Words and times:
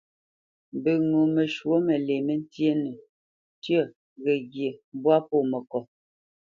Mbə 0.77 0.91
ŋo 1.09 1.21
məshwǒ 1.35 1.73
məlě 1.87 2.15
məntyénə: 2.27 2.91
tyə̂, 3.63 3.83
ghəghye, 4.23 4.69
mbwâ 4.97 5.15
pô 5.27 5.37
məkot. 5.51 5.85